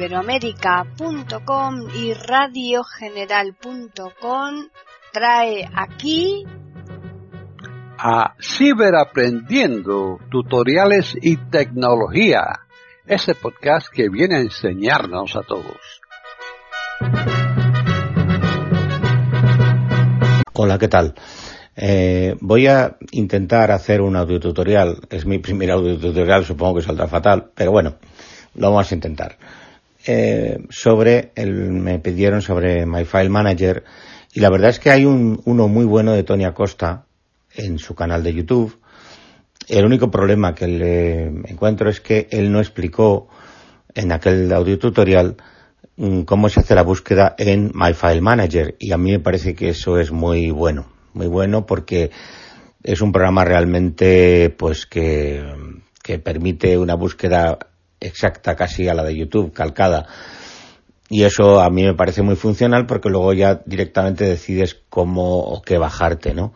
iberoamérica.com 0.00 1.74
y 1.94 2.14
radiogeneral.com 2.14 4.68
trae 5.12 5.68
aquí 5.74 6.46
a 7.98 8.34
Ciberaprendiendo, 8.40 10.18
tutoriales 10.30 11.14
y 11.20 11.36
tecnología, 11.36 12.60
ese 13.04 13.34
podcast 13.34 13.88
que 13.92 14.08
viene 14.08 14.36
a 14.36 14.40
enseñarnos 14.40 15.36
a 15.36 15.42
todos. 15.42 16.00
Hola, 20.54 20.78
¿qué 20.78 20.88
tal? 20.88 21.14
Eh, 21.76 22.36
voy 22.40 22.68
a 22.68 22.96
intentar 23.10 23.70
hacer 23.70 24.00
un 24.00 24.16
audio 24.16 24.40
tutorial. 24.40 24.96
Es 25.10 25.26
mi 25.26 25.40
primer 25.40 25.72
audio 25.72 25.98
tutorial, 25.98 26.46
supongo 26.46 26.76
que 26.76 26.82
saldrá 26.86 27.06
fatal, 27.06 27.50
pero 27.54 27.70
bueno, 27.70 27.96
lo 28.54 28.70
vamos 28.70 28.90
a 28.90 28.94
intentar. 28.94 29.36
Eh, 30.06 30.58
sobre, 30.70 31.32
el, 31.34 31.52
me 31.52 31.98
pidieron 31.98 32.40
sobre 32.40 32.86
My 32.86 33.04
File 33.04 33.28
Manager 33.28 33.84
y 34.32 34.40
la 34.40 34.48
verdad 34.48 34.70
es 34.70 34.78
que 34.78 34.90
hay 34.90 35.04
un, 35.04 35.42
uno 35.44 35.68
muy 35.68 35.84
bueno 35.84 36.12
de 36.12 36.22
Tony 36.22 36.44
Acosta 36.44 37.04
en 37.54 37.78
su 37.78 37.94
canal 37.94 38.22
de 38.22 38.32
YouTube. 38.32 38.78
El 39.68 39.84
único 39.84 40.10
problema 40.10 40.54
que 40.54 40.66
le 40.66 41.26
encuentro 41.26 41.90
es 41.90 42.00
que 42.00 42.28
él 42.30 42.50
no 42.50 42.60
explicó 42.60 43.28
en 43.94 44.12
aquel 44.12 44.50
audio 44.52 44.78
tutorial 44.78 45.36
mm, 45.96 46.22
cómo 46.22 46.48
se 46.48 46.60
hace 46.60 46.74
la 46.74 46.82
búsqueda 46.82 47.34
en 47.36 47.70
My 47.74 47.92
File 47.92 48.22
Manager 48.22 48.76
y 48.78 48.92
a 48.92 48.98
mí 48.98 49.10
me 49.10 49.20
parece 49.20 49.54
que 49.54 49.68
eso 49.68 49.98
es 49.98 50.12
muy 50.12 50.50
bueno, 50.50 50.86
muy 51.12 51.26
bueno 51.26 51.66
porque 51.66 52.10
es 52.82 53.02
un 53.02 53.12
programa 53.12 53.44
realmente 53.44 54.48
pues 54.50 54.86
que, 54.86 55.44
que 56.02 56.18
permite 56.18 56.78
una 56.78 56.94
búsqueda 56.94 57.58
exacta 58.00 58.56
casi 58.56 58.88
a 58.88 58.94
la 58.94 59.04
de 59.04 59.16
YouTube, 59.16 59.52
calcada. 59.52 60.06
Y 61.08 61.24
eso 61.24 61.60
a 61.60 61.70
mí 61.70 61.84
me 61.84 61.94
parece 61.94 62.22
muy 62.22 62.36
funcional 62.36 62.86
porque 62.86 63.08
luego 63.08 63.32
ya 63.32 63.60
directamente 63.66 64.24
decides 64.24 64.80
cómo 64.88 65.40
o 65.40 65.60
qué 65.60 65.76
bajarte, 65.76 66.34
¿no? 66.34 66.54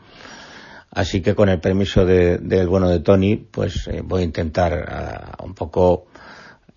Así 0.90 1.22
que 1.22 1.34
con 1.34 1.48
el 1.48 1.58
permiso 1.58 2.06
del 2.06 2.68
bueno 2.68 2.88
de 2.88 3.00
Tony, 3.00 3.36
pues 3.36 3.88
eh, 3.88 4.00
voy 4.04 4.22
a 4.22 4.24
intentar 4.24 5.34
uh, 5.40 5.44
un 5.44 5.54
poco 5.54 6.06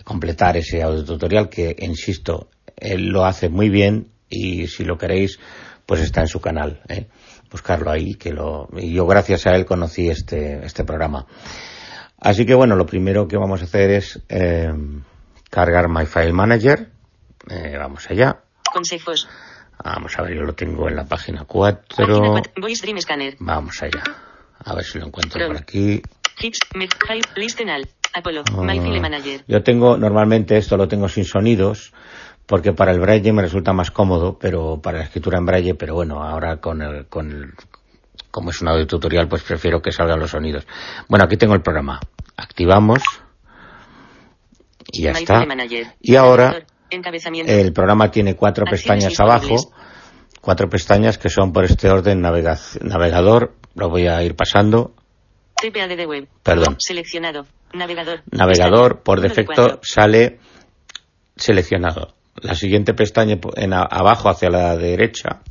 completar 0.03 0.57
ese 0.57 0.81
audio 0.81 1.05
tutorial 1.05 1.49
que, 1.49 1.75
insisto, 1.79 2.49
él 2.75 3.09
lo 3.09 3.25
hace 3.25 3.49
muy 3.49 3.69
bien 3.69 4.07
y 4.27 4.67
si 4.67 4.85
lo 4.85 4.97
queréis, 4.97 5.39
pues 5.85 6.01
está 6.01 6.21
en 6.21 6.27
su 6.27 6.41
canal. 6.41 6.81
¿eh? 6.89 7.07
Buscarlo 7.51 7.91
ahí, 7.91 8.15
que 8.15 8.31
lo, 8.33 8.69
y 8.75 8.91
yo 8.91 9.05
gracias 9.05 9.45
a 9.45 9.55
él 9.55 9.65
conocí 9.65 10.09
este, 10.09 10.65
este 10.65 10.83
programa. 10.83 11.27
Así 12.19 12.45
que 12.45 12.55
bueno, 12.55 12.75
lo 12.75 12.85
primero 12.85 13.27
que 13.27 13.37
vamos 13.37 13.61
a 13.61 13.65
hacer 13.65 13.91
es 13.91 14.21
eh, 14.29 14.71
cargar 15.49 15.87
My 15.89 16.05
File 16.05 16.33
Manager. 16.33 16.89
Eh, 17.49 17.75
vamos 17.77 18.09
allá. 18.09 18.39
Consejos. 18.71 19.27
Vamos 19.83 20.17
a 20.17 20.23
ver, 20.23 20.35
yo 20.35 20.41
lo 20.41 20.53
tengo 20.53 20.89
en 20.89 20.95
la 20.95 21.05
página 21.05 21.45
4. 21.45 21.83
Página 21.95 22.29
4. 22.29 22.53
Voice 22.61 22.81
Dream 22.81 22.99
Scanner. 22.99 23.35
Vamos 23.39 23.81
allá. 23.83 24.03
A 24.65 24.73
ver 24.73 24.83
si 24.83 24.99
lo 24.99 25.07
encuentro 25.07 25.47
por 25.47 25.57
aquí. 25.57 26.01
Hits, 26.39 26.59
Listenal, 27.35 27.87
Apollo, 28.13 28.43
My 28.61 28.79
File 28.79 28.99
Manager. 28.99 29.43
Yo 29.47 29.63
tengo, 29.63 29.97
normalmente 29.97 30.57
esto 30.57 30.77
lo 30.77 30.87
tengo 30.87 31.09
sin 31.09 31.25
sonidos, 31.25 31.93
porque 32.45 32.73
para 32.73 32.91
el 32.91 32.99
braille 32.99 33.33
me 33.33 33.41
resulta 33.41 33.73
más 33.73 33.91
cómodo, 33.91 34.37
pero 34.39 34.81
para 34.81 34.99
la 34.99 35.03
escritura 35.05 35.37
en 35.37 35.45
braille, 35.45 35.75
pero 35.75 35.95
bueno, 35.95 36.23
ahora 36.23 36.57
con 36.57 36.81
el, 36.81 37.07
con 37.07 37.31
el, 37.31 37.53
como 38.37 38.51
es 38.51 38.61
un 38.61 38.67
audio 38.67 38.85
tutorial, 38.85 39.27
pues 39.27 39.41
prefiero 39.41 39.81
que 39.81 39.91
salgan 39.91 40.19
los 40.19 40.29
sonidos. 40.29 40.67
Bueno, 41.09 41.25
aquí 41.25 41.37
tengo 41.37 41.55
el 41.55 41.63
programa. 41.63 41.99
Activamos. 42.37 43.01
Y 44.91 45.01
ya 45.01 45.13
My 45.13 45.19
está. 45.23 45.43
Y 45.99 46.15
ahora 46.15 46.61
el 46.91 47.73
programa 47.73 48.11
tiene 48.11 48.35
cuatro 48.35 48.65
Acciones 48.67 49.05
pestañas 49.07 49.19
abajo, 49.19 49.73
cuatro 50.39 50.69
pestañas 50.69 51.17
que 51.17 51.29
son 51.29 51.51
por 51.51 51.65
este 51.65 51.89
orden 51.89 52.21
navega- 52.21 52.79
navegador, 52.81 53.55
lo 53.73 53.89
voy 53.89 54.05
a 54.05 54.21
ir 54.21 54.35
pasando. 54.35 54.93
TPAD 55.59 55.97
de 55.97 56.05
web. 56.05 56.27
Perdón. 56.43 56.75
Seleccionado. 56.77 57.47
Navegador. 57.73 58.21
Navegador 58.31 59.01
por 59.01 59.19
defecto 59.19 59.79
sale 59.81 60.37
seleccionado. 61.35 62.13
La 62.35 62.53
siguiente 62.53 62.93
pestaña 62.93 63.39
en 63.55 63.73
abajo 63.73 64.29
hacia 64.29 64.49
la 64.51 64.77
derecha, 64.77 65.41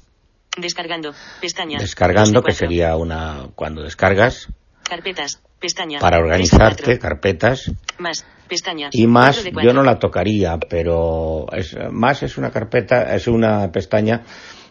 Descargando. 0.56 1.12
Pestaña. 1.40 1.78
descargando, 1.78 2.42
que 2.42 2.52
sería 2.52 2.96
una 2.96 3.48
cuando 3.54 3.82
descargas 3.82 4.48
Carpetas. 4.88 5.42
Pestaña. 5.60 5.98
para 5.98 6.18
organizarte, 6.18 6.98
carpetas 6.98 7.72
Más. 7.98 8.24
Pestaña. 8.48 8.88
y 8.92 9.06
más 9.06 9.42
yo 9.44 9.72
no 9.72 9.82
la 9.82 9.98
tocaría, 9.98 10.58
pero 10.58 11.46
es, 11.52 11.76
más 11.90 12.22
es 12.22 12.38
una 12.38 12.50
carpeta, 12.50 13.14
es 13.14 13.26
una 13.26 13.70
pestaña 13.72 14.22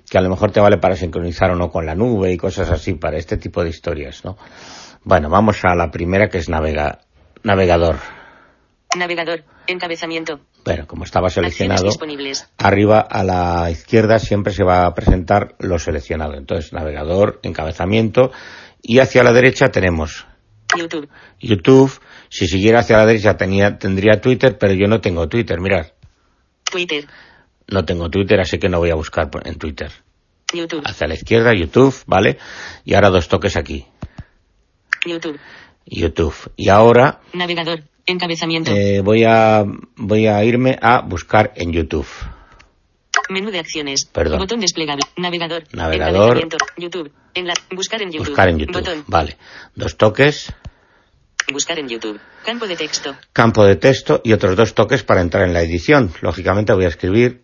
que 0.10 0.18
a 0.18 0.22
lo 0.22 0.30
mejor 0.30 0.52
te 0.52 0.62
vale 0.62 0.78
para 0.78 0.96
sincronizar 0.96 1.52
o 1.52 1.56
no 1.56 1.70
con 1.70 1.86
la 1.86 1.96
nube 1.96 2.32
y 2.32 2.38
cosas 2.38 2.70
así 2.70 2.94
para 2.94 3.18
este 3.18 3.38
tipo 3.38 3.64
de 3.64 3.70
historias, 3.70 4.24
¿no? 4.24 4.38
Bueno, 5.04 5.30
vamos 5.30 5.60
a 5.64 5.76
la 5.76 5.92
primera 5.92 6.30
que 6.30 6.38
es 6.38 6.50
navega, 6.50 7.00
navegador. 7.44 7.98
Navegador. 8.96 9.44
Encabezamiento. 9.68 10.40
Bueno, 10.64 10.88
como 10.88 11.04
estaba 11.04 11.30
seleccionado, 11.30 11.90
arriba 12.58 13.00
a 13.00 13.24
la 13.24 13.70
izquierda 13.72 14.20
siempre 14.20 14.54
se 14.54 14.64
va 14.64 14.86
a 14.86 14.94
presentar 14.94 15.56
lo 15.60 15.80
seleccionado. 15.80 16.36
Entonces, 16.36 16.74
navegador, 16.74 17.40
encabezamiento 17.44 18.32
y 18.82 19.00
hacia 19.00 19.24
la 19.24 19.32
derecha 19.34 19.70
tenemos 19.70 20.26
YouTube. 20.76 21.10
YouTube. 21.40 22.00
Si 22.30 22.48
siguiera 22.48 22.80
hacia 22.80 22.98
la 22.98 23.06
derecha 23.06 23.38
tenía, 23.38 23.78
tendría 23.78 24.20
Twitter, 24.20 24.58
pero 24.58 24.74
yo 24.74 24.88
no 24.88 25.02
tengo 25.02 25.28
Twitter. 25.28 25.60
Mirad, 25.60 25.88
Twitter. 26.64 27.08
no 27.68 27.86
tengo 27.86 28.10
Twitter, 28.10 28.40
así 28.40 28.58
que 28.58 28.70
no 28.70 28.80
voy 28.80 28.90
a 28.90 28.96
buscar 28.96 29.30
en 29.44 29.58
Twitter. 29.58 29.92
YouTube. 30.54 30.82
Hacia 30.86 31.08
la 31.08 31.16
izquierda, 31.16 31.54
YouTube, 31.54 31.96
¿vale? 32.06 32.38
Y 32.84 32.94
ahora 32.94 33.10
dos 33.10 33.28
toques 33.28 33.56
aquí, 33.58 33.86
YouTube. 35.06 35.40
YouTube. 35.86 36.36
Y 36.56 36.70
ahora 36.70 37.22
Navegador. 37.34 37.84
Encabezamiento. 38.06 38.72
eh, 38.72 39.02
voy 39.02 39.24
a 39.24 39.64
voy 39.96 40.28
a 40.28 40.44
irme 40.44 40.78
a 40.82 41.02
buscar 41.02 41.52
en 41.56 41.72
YouTube. 41.72 42.08
Menú 43.30 43.50
de 43.50 43.60
acciones. 43.60 44.06
Perdón. 44.06 44.40
Botón 44.40 44.60
desplegable. 44.60 45.02
Navegador. 45.18 45.64
Navegador. 45.74 46.48
YouTube. 46.78 47.12
En 47.34 47.48
la... 47.48 47.54
Buscar 47.72 48.02
en 48.04 48.12
YouTube. 48.12 48.28
Buscar 48.28 48.50
en 48.50 48.60
YouTube, 48.60 48.74
Botón. 48.76 49.04
vale. 49.08 49.38
Dos 49.74 49.98
toques, 49.98 50.54
Buscar 51.52 51.78
en 51.80 51.88
YouTube. 51.88 52.20
Campo 52.44 52.68
de 52.68 52.76
texto. 52.76 53.16
campo 53.34 53.64
de 53.66 53.76
texto 53.76 54.22
y 54.24 54.34
otros 54.34 54.56
dos 54.56 54.74
toques 54.76 55.04
para 55.04 55.22
entrar 55.22 55.44
en 55.48 55.54
la 55.54 55.62
edición. 55.62 56.12
Lógicamente 56.22 56.74
voy 56.74 56.86
a 56.86 56.90
escribir 56.90 57.42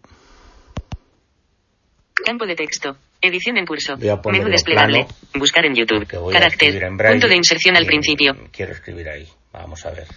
Campo 2.23 2.45
de 2.45 2.55
texto. 2.55 2.97
Edición 3.19 3.57
en 3.57 3.66
curso. 3.66 3.97
Menú 3.97 4.49
desplegable. 4.49 5.05
plano, 5.05 5.39
Buscar 5.39 5.66
en 5.66 5.75
YouTube. 5.75 6.05
Carácter. 6.31 6.83
en 6.83 6.97
Punto 6.97 7.28
de 7.28 7.35
inserción 7.35 7.75
al 7.75 7.85
principio. 7.85 8.35
Quiero 8.51 8.73
escribir 8.73 9.09
ahí. 9.09 9.28
Vamos 9.51 9.85
a 9.85 9.91
ver. 9.91 10.07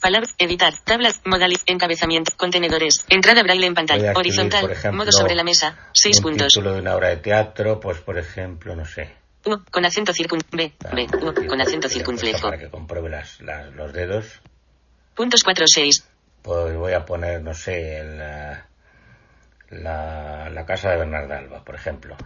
Palabras. 0.00 0.34
Editar. 0.38 0.72
Tablas. 0.84 1.20
Modales. 1.24 1.62
Encabezamiento. 1.66 2.32
Contenedores. 2.36 3.04
Entrada 3.08 3.42
braille 3.42 3.66
en 3.66 3.74
pantalla. 3.74 3.98
escribir, 4.12 4.16
Horizontal. 4.18 4.70
ejemplo, 4.70 4.98
modo 4.98 5.12
sobre 5.12 5.34
la 5.34 5.44
mesa. 5.44 5.76
Seis 5.92 6.16
un 6.18 6.22
puntos. 6.24 6.48
título 6.48 6.72
de 6.74 6.80
una 6.80 6.94
obra 6.96 7.08
de 7.08 7.18
teatro, 7.18 7.78
pues 7.80 7.98
por 7.98 8.18
ejemplo, 8.18 8.74
no 8.76 8.84
sé. 8.84 9.14
U. 9.44 9.56
Con 9.70 9.84
acento 9.84 10.12
circun. 10.12 10.40
B. 10.52 10.72
B. 10.92 11.06
U. 11.22 11.46
Con 11.48 11.60
acento 11.60 11.88
circunflejo. 11.88 12.48
Para 12.48 12.58
que 12.58 12.68
compruebe 12.70 13.08
las, 13.08 13.40
las- 13.40 13.72
los 13.74 13.92
dedos, 13.92 14.40
Puntos 15.14 15.42
4 15.44 15.66
6. 15.66 16.08
pues 16.42 16.74
voy 16.76 16.92
a 16.94 17.04
poner, 17.04 17.42
no 17.42 17.52
sé, 17.52 18.02
la, 18.04 18.66
la, 19.70 20.48
la 20.50 20.66
casa 20.66 20.90
de 20.90 20.96
Bernarda 20.98 21.38
Alba, 21.38 21.64
por 21.64 21.74
ejemplo. 21.74 22.16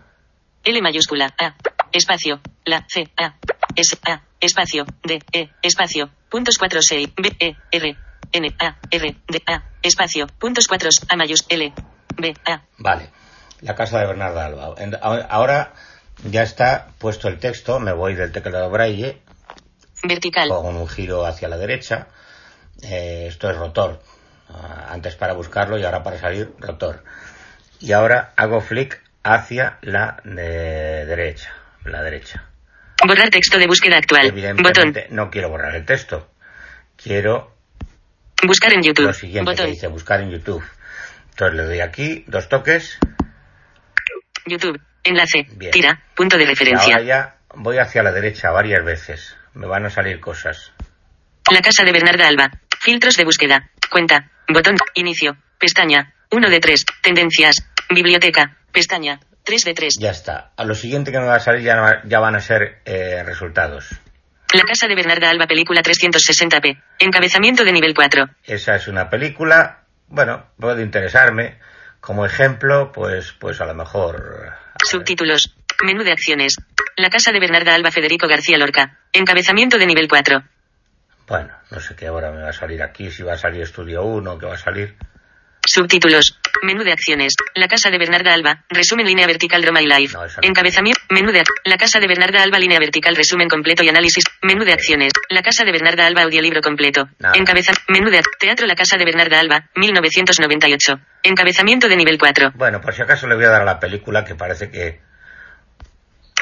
L 0.65 0.81
mayúscula. 0.81 1.35
A. 1.39 1.55
Espacio. 1.93 2.41
La. 2.65 2.85
C. 2.89 3.09
A. 3.17 3.35
S. 3.77 3.99
A. 4.07 4.23
Espacio. 4.45 4.85
D. 5.03 5.23
E. 5.33 5.49
Espacio. 5.63 6.11
Puntos 6.29 6.59
4 6.59 6.83
6. 6.83 7.09
B. 7.17 7.37
E. 7.39 7.57
R. 7.71 7.97
N. 8.33 8.57
A. 8.59 8.77
R. 8.91 9.17
D. 9.29 9.43
A. 9.47 9.63
Espacio. 9.83 10.27
Puntos 10.39 10.69
4 10.69 10.91
A 11.09 11.17
mayús. 11.17 11.45
L. 11.49 11.73
B. 12.17 12.35
A. 12.47 12.63
Vale, 12.79 13.11
la 13.63 13.75
casa 13.75 14.01
de 14.01 14.07
Bernarda 14.07 14.47
Alba. 14.47 14.75
Ahora 15.29 15.73
ya 16.31 16.43
está 16.43 16.89
puesto 16.99 17.29
el 17.29 17.39
texto, 17.39 17.81
me 17.81 17.93
voy 17.93 18.15
del 18.15 18.33
teclado 18.33 18.71
braille 18.71 19.21
Vertical. 20.03 20.49
con 20.49 20.77
un 20.77 20.89
giro 20.89 21.25
hacia 21.27 21.49
la 21.49 21.57
derecha. 21.57 22.09
Eh, 22.83 23.27
esto 23.29 23.51
es 23.51 23.57
rotor. 23.57 24.03
Ah, 24.51 24.89
antes 24.91 25.17
para 25.17 25.33
buscarlo 25.33 25.79
y 25.79 25.85
ahora 25.85 26.03
para 26.03 26.19
salir, 26.19 26.53
rotor. 26.59 27.03
Y 27.81 27.93
ahora 27.93 28.33
hago 28.37 28.61
flick 28.61 29.03
hacia 29.23 29.79
la 29.81 30.21
de 30.25 31.07
derecha. 31.07 31.55
La 31.85 32.03
derecha. 32.03 32.45
Borrar 33.07 33.31
texto 33.31 33.59
de 33.59 33.67
búsqueda 33.67 33.97
actual. 33.99 34.31
Botón. 34.31 34.39
Evidentemente 34.39 35.07
no 35.11 35.31
quiero 35.31 35.49
borrar 35.51 35.75
el 35.77 35.85
texto. 35.85 36.31
Quiero 36.97 37.53
Buscar 38.47 38.73
en 38.75 38.83
YouTube. 38.83 39.07
lo 39.07 39.13
siguiente 39.13 39.51
que 39.51 39.57
Botón. 39.63 39.71
dice 39.71 39.87
buscar 39.89 40.21
en 40.21 40.31
YouTube. 40.31 40.65
Entonces 41.31 41.57
le 41.57 41.65
doy 41.65 41.81
aquí, 41.81 42.25
dos 42.27 42.49
toques. 42.49 42.99
YouTube. 44.47 44.81
Enlace. 45.03 45.47
Bien. 45.57 45.71
Tira. 45.73 46.03
Punto 46.15 46.37
de 46.39 46.47
referencia. 46.47 46.95
ahora 46.95 47.05
ya 47.07 47.37
voy 47.55 47.79
hacia 47.79 48.03
la 48.03 48.13
derecha 48.13 48.51
varias 48.51 48.85
veces. 48.85 49.37
Me 49.55 49.67
van 49.67 49.85
a 49.87 49.91
salir 49.91 50.21
cosas. 50.21 50.73
La 51.51 51.61
casa 51.61 51.85
de 51.85 51.93
Bernarda 51.93 52.27
Alba. 52.27 52.51
Filtros 52.81 53.17
de 53.17 53.25
búsqueda. 53.25 53.71
Cuenta. 53.91 54.31
Botón. 54.49 54.77
Inicio. 54.95 55.37
Pestaña. 55.59 56.15
1 56.31 56.51
de 56.51 56.61
3. 56.61 56.85
Tendencias. 57.03 57.57
Biblioteca. 57.91 58.57
Pestaña. 58.73 59.21
3 59.45 59.63
de 59.65 59.75
3. 59.75 59.95
Ya 60.01 60.11
está. 60.11 60.53
A 60.57 60.65
lo 60.65 60.75
siguiente 60.75 61.13
que 61.13 61.19
me 61.19 61.27
va 61.27 61.37
a 61.37 61.41
salir 61.41 61.63
ya, 61.63 61.77
no- 61.77 62.03
ya 62.09 62.19
van 62.21 62.35
a 62.35 62.41
ser 62.41 62.81
eh, 62.85 63.23
resultados. 63.25 63.91
La 64.53 64.63
casa 64.63 64.87
de 64.87 64.95
Bernarda 64.95 65.31
Alba, 65.31 65.47
película 65.47 65.83
360p. 65.83 66.81
Encabezamiento 67.01 67.65
de 67.65 67.73
nivel 67.73 67.95
4. 67.95 68.29
Esa 68.45 68.77
es 68.77 68.89
una 68.89 69.11
película, 69.11 69.81
bueno, 70.09 70.47
puede 70.59 70.83
interesarme. 70.83 71.59
Como 72.01 72.25
ejemplo, 72.27 72.93
pues, 72.93 73.33
pues 73.33 73.61
a 73.61 73.67
lo 73.67 73.75
mejor. 73.75 74.53
Subtítulos. 74.85 75.55
Menú 75.85 76.05
de 76.05 76.13
acciones. 76.13 76.57
La 76.97 77.11
casa 77.11 77.33
de 77.33 77.41
Bernarda 77.41 77.75
Alba, 77.75 77.91
Federico 77.91 78.29
García 78.29 78.59
Lorca. 78.59 78.99
Encabezamiento 79.13 79.79
de 79.79 79.87
nivel 79.87 80.07
4. 80.09 80.43
Bueno, 81.27 81.55
no 81.71 81.81
sé 81.81 81.97
qué 81.97 82.11
hora 82.11 82.31
me 82.31 82.43
va 82.43 82.51
a 82.51 82.53
salir 82.53 82.83
aquí, 82.83 83.11
si 83.11 83.23
va 83.23 83.33
a 83.33 83.39
salir 83.39 83.63
Estudio 83.63 84.03
1, 84.05 84.39
qué 84.39 84.47
va 84.47 84.55
a 84.55 84.59
salir. 84.59 84.95
Subtítulos. 85.67 86.39
Menú 86.63 86.85
de 86.85 86.93
acciones. 86.93 87.35
La 87.55 87.69
casa 87.69 87.91
de 87.91 87.99
Bernarda 87.99 88.33
Alba. 88.33 88.65
Resumen 88.69 89.07
línea 89.07 89.27
vertical 89.27 89.63
Drama 89.63 89.83
y 89.83 89.87
Life. 89.87 90.15
No, 90.15 90.25
no. 90.25 90.33
Encabezamiento. 90.43 91.01
Menú 91.11 91.33
de 91.33 91.43
La 91.65 91.77
casa 91.77 92.01
de 92.01 92.07
Bernarda 92.07 92.43
Alba 92.43 92.59
línea 92.59 92.79
vertical 92.79 93.17
resumen 93.17 93.49
completo 93.49 93.83
y 93.83 93.89
análisis. 93.89 94.25
Menú 94.43 94.65
de 94.65 94.73
acciones. 94.73 95.13
La 95.31 95.43
casa 95.43 95.65
de 95.65 95.73
Bernarda 95.73 96.07
Alba 96.07 96.23
audiolibro 96.23 96.61
completo. 96.61 97.09
Nada. 97.19 97.35
Encabezamiento. 97.37 97.83
Menú 97.89 98.11
de 98.11 98.23
Teatro 98.39 98.67
La 98.67 98.75
casa 98.75 98.97
de 98.97 99.05
Bernarda 99.05 99.41
Alba. 99.41 99.71
1998. 99.75 100.93
Encabezamiento 101.23 101.89
de 101.89 101.97
nivel 101.97 102.19
4. 102.19 102.53
Bueno, 102.55 102.81
por 102.81 102.95
si 102.95 103.03
acaso 103.03 103.27
le 103.27 103.35
voy 103.35 103.45
a 103.45 103.51
dar 103.51 103.63
a 103.63 103.65
la 103.65 103.81
película 103.81 104.25
que 104.25 104.35
parece 104.35 104.71
que. 104.71 105.01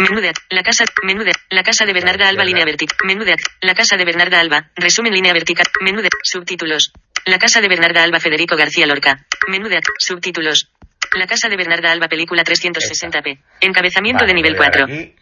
Menú 0.01 0.21
de 0.21 0.33
La 0.51 0.63
casa. 0.63 0.85
Menú 1.05 1.23
de 1.23 1.33
La 1.51 1.63
casa 1.63 1.85
de 1.85 1.93
Bernarda 1.93 2.29
Alba 2.29 2.45
línea 2.45 2.65
vertical. 2.65 2.97
Menú 3.05 3.25
de 3.25 3.37
La 3.61 3.75
casa 3.75 3.97
de 3.97 4.05
Bernarda 4.05 4.41
Alba. 4.41 4.71
Resumen 4.75 5.13
línea 5.13 5.33
vertical. 5.33 5.67
Menú 5.81 6.03
de 6.03 6.09
subtítulos. 6.23 6.93
La 7.27 7.39
casa 7.39 7.61
de 7.61 7.69
Bernarda 7.69 8.03
Alba 8.03 8.19
Federico 8.21 8.57
García 8.57 8.87
Lorca. 8.87 9.25
Menú 9.49 9.69
de 9.69 9.81
subtítulos. 9.99 10.71
La 11.15 11.27
casa 11.27 11.49
de 11.49 11.57
Bernarda 11.57 11.93
Alba 11.93 12.09
película 12.09 12.43
360p. 12.43 13.39
Encabezamiento 13.61 14.21
Vale, 14.25 14.29
de 14.33 14.35
nivel 14.35 14.55
voy 14.57 14.67
a 14.67 14.71
dar 14.71 14.81
4. 14.87 14.95
aquí. 14.95 15.15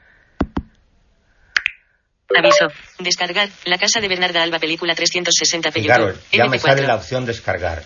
Aviso. 2.38 2.68
Descargar. 3.00 3.48
La 3.64 3.76
casa 3.76 4.00
de 4.00 4.08
Bernarda 4.08 4.42
Alba 4.42 4.58
película 4.58 4.94
360p 4.94 5.72
Fijaros, 5.72 6.16
ya 6.32 6.44
me 6.46 6.56
MP4. 6.56 6.60
sale 6.60 6.82
la 6.86 6.94
opción 6.96 7.26
descargar. 7.26 7.82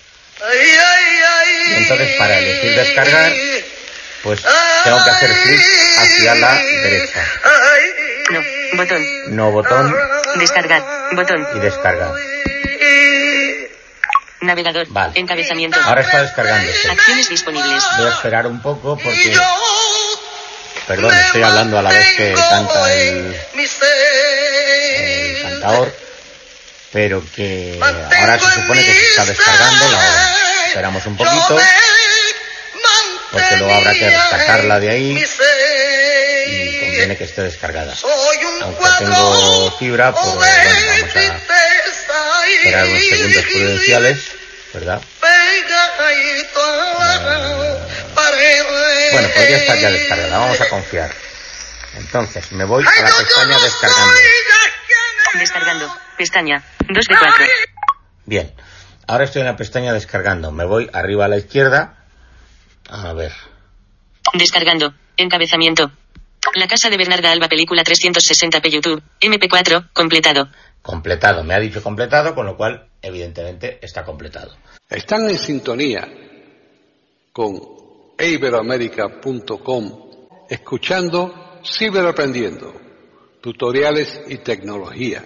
Y 1.67 1.73
entonces 1.75 2.17
para 2.19 2.39
elegir 2.39 2.75
descargar, 2.77 3.33
pues 4.23 4.43
tengo 4.85 5.05
que 5.05 5.11
hacer 5.11 5.31
clic 5.45 5.61
hacia 5.99 6.35
la 6.35 6.55
derecha. 6.55 7.25
No. 8.31 8.41
Botón. 8.77 9.03
No 9.37 9.51
botón 9.53 9.95
Descargar. 10.39 10.83
Botón. 11.15 11.47
y 11.57 11.61
descargar. 11.61 12.11
Navegador. 14.47 14.87
Vale. 14.89 15.19
Encabezamiento. 15.19 15.79
Ahora 15.85 16.03
está 16.03 16.23
descargándose. 16.23 16.91
Acciones 16.91 17.29
disponibles. 17.29 17.83
Voy 17.99 18.07
a 18.07 18.11
esperar 18.11 18.47
un 18.47 18.61
poco 18.61 18.97
porque, 18.97 19.37
perdón, 20.87 21.15
estoy 21.15 21.43
hablando 21.43 21.79
a 21.79 21.83
la 21.83 21.91
vez 21.91 22.17
que 22.17 22.35
canta 22.35 22.95
el, 22.95 23.37
el 23.77 25.43
cantador, 25.43 25.97
pero 26.93 27.23
que 27.35 27.79
ahora 27.81 28.39
se 28.39 28.61
supone 28.61 28.85
que 28.85 28.93
se 28.93 29.07
está 29.11 29.25
descargando. 29.25 29.89
La 29.91 30.35
esperamos 30.67 31.07
un 31.07 31.17
poquito 31.17 31.59
porque 33.35 33.57
luego 33.57 33.75
habrá 33.75 33.93
que 33.95 34.11
rescatarla 34.11 34.81
de 34.81 34.91
ahí 34.91 35.25
y 36.47 36.81
conviene 36.81 37.17
que 37.17 37.25
esté 37.25 37.43
descargada. 37.43 37.95
Aunque 38.63 38.85
tengo 38.99 39.77
fibra, 39.79 40.15
pero 40.15 40.35
bueno, 40.35 40.47
vamos 41.01 41.17
a 41.17 41.74
esperar 42.47 42.87
unos 42.87 43.05
segundos 43.09 43.45
prudenciales, 43.45 44.31
¿verdad? 44.73 45.03
Bueno, 49.13 49.29
podría 49.35 49.57
estar 49.57 49.79
ya 49.79 49.91
descargada, 49.91 50.39
vamos 50.39 50.61
a 50.61 50.69
confiar. 50.69 51.11
Entonces, 51.97 52.53
me 52.53 52.65
voy 52.65 52.85
a 52.85 53.03
la 53.03 53.11
pestaña 53.17 53.59
descargando. 53.59 54.15
Descargando. 55.39 55.97
Pestaña. 56.17 56.65
2 56.89 57.07
de 57.07 57.17
4. 57.17 57.47
Bien, 58.27 58.55
ahora 59.07 59.25
estoy 59.25 59.41
en 59.43 59.47
la 59.47 59.57
pestaña 59.57 59.93
descargando. 59.93 60.51
Me 60.51 60.65
voy 60.65 60.91
arriba 60.93 61.27
a 61.27 61.29
la 61.29 61.37
izquierda. 61.37 61.99
A 62.89 63.13
ver, 63.13 63.33
Descargando. 64.33 64.95
Encabezamiento. 65.17 65.93
La 66.55 66.67
casa 66.67 66.91
de 66.91 66.97
Bernarda 66.97 67.31
Alba 67.31 67.49
película 67.49 67.85
360p 67.85 68.71
YouTube. 68.71 69.03
MP4. 69.21 69.91
Completado. 69.93 70.49
Completado. 70.85 71.43
Me 71.43 71.55
ha 71.55 71.59
dicho 71.59 71.83
completado, 71.83 72.35
con 72.35 72.45
lo 72.45 72.57
cual, 72.57 72.89
evidentemente, 73.01 73.79
está 73.81 74.05
completado. 74.05 74.55
Están 74.89 75.29
en 75.31 75.39
sintonía 75.39 76.07
con 77.33 77.59
iberoamerica.com 78.19 80.11
escuchando 80.49 81.59
Ciberaprendiendo, 81.65 82.75
tutoriales 83.41 84.21
y 84.29 84.37
tecnología. 84.39 85.25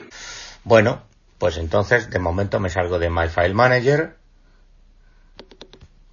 Bueno, 0.62 1.02
pues 1.38 1.58
entonces, 1.58 2.08
de 2.08 2.20
momento 2.20 2.60
me 2.60 2.70
salgo 2.70 3.00
de 3.00 3.10
My 3.10 3.28
File 3.28 3.54
Manager. 3.54 4.16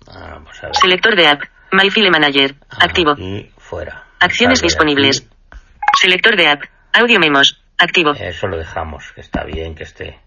Vamos 0.07 0.57
a 0.63 0.65
ver. 0.65 0.75
Selector 0.75 1.15
de 1.15 1.27
app. 1.27 1.41
My 1.71 1.91
File 1.91 2.09
Manager. 2.09 2.55
Activo. 2.69 3.13
Y 3.17 3.51
fuera. 3.57 4.07
Acciones 4.19 4.59
disponibles. 4.61 5.19
aquí. 5.19 5.59
Selector 6.01 6.35
de 6.35 6.47
app. 6.47 6.63
Audio 6.93 7.19
memos. 7.19 7.64
Activo. 7.77 8.13
Eso 8.13 8.47
lo 8.47 8.57
dejamos, 8.57 9.11
que 9.13 9.21
está 9.21 9.43
bien 9.43 9.75
que 9.75 9.83
esté. 9.83 10.19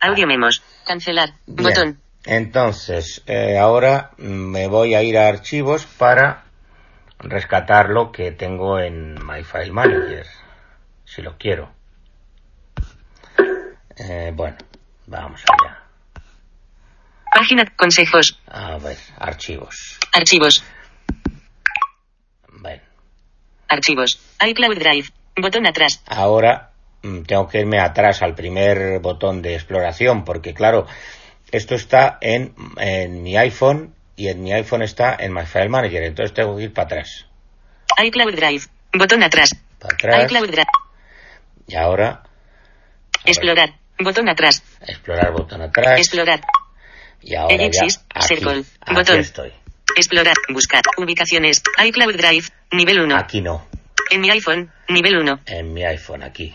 Audio 0.00 0.26
memos. 0.26 0.62
Cancelar. 0.86 1.30
Bien. 1.46 1.68
Botón. 1.68 2.00
Entonces, 2.24 3.22
eh, 3.26 3.58
ahora 3.58 4.10
me 4.18 4.66
voy 4.66 4.94
a 4.94 5.02
ir 5.02 5.16
a 5.18 5.28
archivos 5.28 5.86
para 5.86 6.44
rescatar 7.20 7.88
lo 7.88 8.12
que 8.12 8.32
tengo 8.32 8.78
en 8.78 9.14
My 9.24 9.42
File 9.44 9.72
Manager, 9.72 10.26
si 11.04 11.22
lo 11.22 11.36
quiero. 11.36 11.72
Eh, 13.96 14.32
bueno, 14.34 14.56
vamos 15.06 15.42
allá. 15.42 15.82
Página. 17.34 17.64
Consejos. 17.76 18.40
A 18.48 18.78
ver, 18.78 18.96
archivos. 19.18 19.98
Archivos. 20.12 20.64
Bueno, 22.52 22.82
Archivos. 23.68 24.20
iCloud 24.44 24.78
Drive. 24.78 25.10
Botón 25.40 25.66
atrás. 25.66 26.02
ahora 26.06 26.70
mm, 27.02 27.22
tengo 27.22 27.48
que 27.48 27.60
irme 27.60 27.80
atrás 27.80 28.22
al 28.22 28.34
primer 28.34 28.98
botón 29.00 29.42
de 29.42 29.54
exploración, 29.54 30.24
porque 30.24 30.54
claro, 30.54 30.86
esto 31.52 31.74
está 31.74 32.18
en, 32.20 32.54
en 32.78 33.22
mi 33.22 33.36
iPhone 33.36 33.94
y 34.16 34.28
en 34.28 34.42
mi 34.42 34.52
iPhone 34.52 34.82
está 34.82 35.16
en 35.18 35.32
My 35.32 35.46
File 35.46 35.68
Manager, 35.68 36.02
entonces 36.02 36.34
tengo 36.34 36.56
que 36.56 36.64
ir 36.64 36.72
para 36.72 36.86
atrás. 36.86 37.26
iCloud 38.02 38.34
Drive. 38.34 38.64
Botón 38.92 39.22
atrás. 39.22 39.54
Para 39.78 39.94
atrás. 39.94 40.24
iCloud 40.24 40.50
Drive. 40.50 40.66
Y 41.68 41.76
ahora, 41.76 42.08
a 42.08 42.20
ver, 43.24 43.30
Explorar. 43.30 43.74
Botón 44.00 44.28
atrás. 44.28 44.62
explorar 44.86 45.32
botón 45.32 45.60
atrás. 45.62 45.98
Explorar. 45.98 46.40
Y 47.20 47.34
ahora 47.34 47.56
ya 47.56 47.62
Ellipsis, 47.62 48.00
aquí, 48.14 48.26
circle, 48.28 48.64
aquí 48.80 48.94
botón. 48.94 49.18
estoy. 49.20 49.52
Explorar. 49.96 50.34
Buscar. 50.50 50.82
Ubicaciones. 50.96 51.62
iCloud 51.84 52.16
Drive. 52.16 52.44
Nivel 52.72 53.00
1. 53.00 53.16
Aquí 53.16 53.40
no, 53.40 53.66
En 54.10 54.20
mi 54.20 54.30
iPhone. 54.30 54.70
Nivel 54.88 55.18
1. 55.18 55.40
en 55.46 55.72
mi 55.72 55.84
iPhone 55.84 56.24
aquí. 56.24 56.54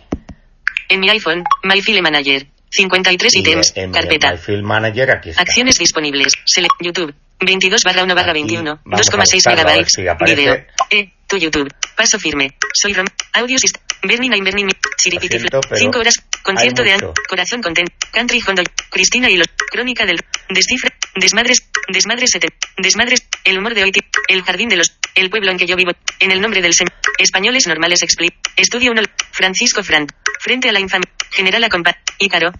En 0.89 1.00
mi 1.00 1.10
iPhone. 1.10 1.43
My 1.63 1.81
File 1.81 2.01
Manager. 2.01 2.45
53 2.69 3.36
Y 3.36 3.39
ítems. 3.39 3.72
en 3.75 3.91
Carpeta. 3.91 4.31
My 4.31 4.38
File 4.38 4.63
Manager 4.63 5.12
aquí 5.12 5.29
está. 5.29 5.41
Acciones 5.43 5.77
disponibles. 5.77 6.33
Select 6.45 6.74
YouTube. 6.79 7.13
22 7.39 7.83
barra 7.83 8.03
1 8.03 8.15
barra 8.15 8.31
Aquí 8.31 8.39
21. 8.41 8.79
vamos 8.86 9.07
a 9.07 9.12
2,6 9.12 9.33
buscarlo, 9.33 9.62
a 9.62 9.63
ver 9.65 9.86
megabytes. 9.86 9.91
si. 9.93 10.36
Video. 10.36 10.53
Eh, 10.89 11.12
tu 11.27 11.38
YouTube. 11.38 11.69
Paso 11.95 12.17
firme. 12.19 12.55
Soy 12.74 12.93
Rom. 12.93 13.05
Audio 13.33 13.57
system. 13.60 13.81
Bernin 14.01 14.33
I'm 14.33 14.43
Bernin. 14.43 14.69
Chiripiti. 14.98 15.38
siento, 15.38 15.62
pero 15.62 15.75
5 15.79 16.00
horas. 16.00 16.15
Concierto 16.41 16.83
de 16.83 16.98
Corazón 17.29 17.62
Content. 17.62 17.89
Country 18.12 18.41
Fondo. 18.41 18.63
Cristina 18.89 19.29
y 19.29 19.38
los. 19.38 19.48
Crónica 19.72 20.05
del. 20.05 20.19
Descifra. 20.50 20.89
Desmadres. 21.15 21.70
Desmadres. 21.89 22.32
Desmadres. 22.77 23.27
El 23.43 23.58
humor 23.60 23.74
de 23.75 23.84
hoy. 23.84 23.91
El 24.27 24.41
jardín 24.43 24.70
de 24.70 24.77
los. 24.77 24.98
El 25.15 25.29
pueblo 25.29 25.51
en 25.51 25.58
que 25.58 25.65
yo 25.65 25.75
vivo. 25.75 25.91
En 26.20 26.32
el 26.32 26.41
nombre 26.41 26.62
del 26.62 26.74
sem. 26.74 26.88
Españoles 27.17 27.67
normales 27.67 28.01
expli. 28.03 28.34
Estudio 28.55 28.91
1. 28.91 29.01
Francisco 29.32 29.84
Frank. 29.84 30.12
Frente 30.39 30.70
a 30.70 30.72
la 30.72 30.79
infame. 30.79 31.05
General 31.32 31.63
Acompa. 31.63 31.98
Ícaro. 32.20 32.51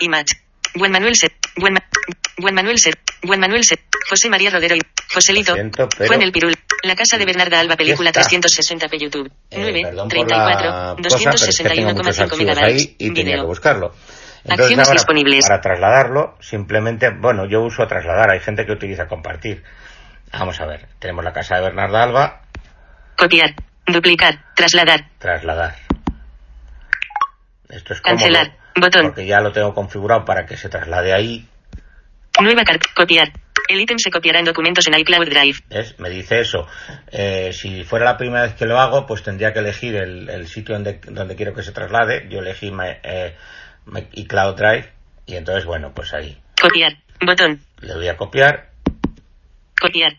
Y 0.00 0.08
Match. 0.08 0.32
Buen 0.74 0.92
Manuel 0.92 1.16
Set. 1.16 1.32
Buen, 1.56 1.74
Ma- 1.74 1.84
Buen 2.38 2.54
Manuel 2.54 2.78
Set. 2.78 2.98
Buen 3.22 3.40
Manuel 3.40 3.64
Set. 3.64 3.80
José 4.08 4.28
María 4.30 4.50
Rodero 4.50 4.74
y 4.76 4.80
siento, 5.20 5.54
pero- 5.96 6.08
Juan 6.08 6.22
el 6.22 6.32
Pirul. 6.32 6.54
La 6.82 6.94
casa 6.96 7.18
de 7.18 7.26
Bernarda 7.26 7.60
Alba 7.60 7.76
película 7.76 8.10
está. 8.10 8.22
360p 8.22 8.98
YouTube. 8.98 9.30
Eh, 9.50 9.58
9, 9.58 9.82
perdón 9.82 10.08
por 10.08 10.26
34, 10.26 10.70
la 10.70 10.94
cosa, 10.96 10.96
pero 10.96 11.50
es 11.50 11.56
que 11.58 11.62
tengo 11.74 11.94
muchos 11.94 12.16
261,5 12.16 12.22
archivos 12.22 12.38
megabytes. 12.38 12.96
tenía 12.96 13.14
que 13.14 13.22
Video. 13.30 13.46
buscarlo. 13.46 13.94
Entonces 14.44 14.60
Acciones 14.66 14.88
ahora, 14.88 14.98
disponibles. 14.98 15.46
para 15.46 15.60
trasladarlo, 15.60 16.36
simplemente, 16.40 17.10
bueno, 17.10 17.46
yo 17.46 17.60
uso 17.62 17.86
trasladar, 17.86 18.30
hay 18.30 18.40
gente 18.40 18.64
que 18.66 18.72
utiliza 18.72 19.06
compartir. 19.06 19.62
Vamos 20.32 20.60
a 20.60 20.66
ver, 20.66 20.86
tenemos 20.98 21.24
la 21.24 21.32
casa 21.32 21.56
de 21.56 21.62
Bernarda 21.62 22.02
Alba, 22.02 22.42
Copiar. 23.16 23.54
Duplicar. 23.86 24.38
Trasladar. 24.54 25.00
trasladar. 25.18 25.74
Esto 27.68 27.92
es 27.94 28.00
cómodo, 28.00 28.18
Cancelar. 28.18 28.56
Botón. 28.80 29.02
porque 29.08 29.26
ya 29.26 29.40
lo 29.40 29.52
tengo 29.52 29.74
configurado 29.74 30.24
para 30.24 30.46
que 30.46 30.56
se 30.56 30.68
traslade 30.68 31.12
ahí. 31.12 31.46
Nueva 32.40 32.62
carpeta. 32.64 32.92
Copiar. 32.94 33.32
El 33.68 33.80
ítem 33.80 33.98
se 33.98 34.10
copiará 34.10 34.38
en 34.40 34.46
documentos 34.46 34.86
en 34.88 34.98
iCloud 34.98 35.28
Drive. 35.28 35.58
¿Ves? 35.68 35.94
Me 35.98 36.08
dice 36.08 36.40
eso. 36.40 36.66
Eh, 37.12 37.52
si 37.52 37.84
fuera 37.84 38.04
la 38.06 38.16
primera 38.16 38.42
vez 38.42 38.54
que 38.54 38.64
lo 38.66 38.80
hago, 38.80 39.06
pues 39.06 39.22
tendría 39.22 39.52
que 39.52 39.58
elegir 39.60 39.94
el, 39.96 40.28
el 40.30 40.48
sitio 40.48 40.74
donde, 40.74 40.98
donde 41.08 41.36
quiero 41.36 41.52
que 41.54 41.62
se 41.62 41.70
traslade. 41.72 42.26
Yo 42.30 42.40
elegí 42.40 42.72
eh, 43.02 43.36
my 43.90 44.06
iCloud 44.12 44.56
Drive 44.56 44.92
y 45.26 45.36
entonces, 45.36 45.64
bueno, 45.64 45.92
pues 45.94 46.12
ahí. 46.14 46.40
Copiar. 46.60 46.96
Botón. 47.24 47.60
Le 47.80 47.94
voy 47.94 48.08
a 48.08 48.16
copiar 48.16 48.70
Copiar. 49.80 50.16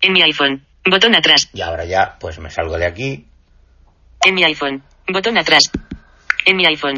En 0.00 0.12
mi 0.12 0.22
iPhone. 0.22 0.64
Botón 0.88 1.14
atrás. 1.16 1.48
y 1.52 1.60
ahora 1.60 1.84
ya 1.84 2.16
pues 2.20 2.38
me 2.38 2.50
salgo 2.50 2.78
de 2.78 2.86
aquí. 2.86 3.26
En 4.24 4.34
mi 4.34 4.44
iPhone. 4.44 4.82
Botón 5.08 5.36
atrás. 5.38 5.64
En 6.44 6.56
mi 6.56 6.66
iPhone. 6.66 6.96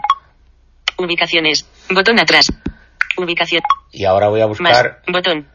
Ubicaciones. 0.96 1.66
Botón 1.90 2.18
atrás. 2.18 2.46
Ubicación. 3.16 3.62
Y 3.92 4.04
ahora 4.04 4.28
voy 4.28 4.40
a 4.40 4.46
Más. 4.46 4.58
buscar... 4.58 5.02
Botón. 5.08 5.48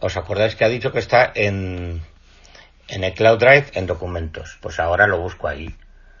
¿Os 0.00 0.16
acordáis 0.16 0.54
que 0.56 0.64
ha 0.64 0.68
dicho 0.68 0.92
que 0.92 0.98
está 0.98 1.30
en, 1.34 2.02
en 2.88 3.04
el 3.04 3.14
Cloud 3.14 3.38
Drive 3.38 3.66
en 3.74 3.86
documentos? 3.86 4.58
Pues 4.60 4.78
ahora 4.80 5.06
lo 5.06 5.18
busco 5.20 5.48
ahí. 5.48 5.74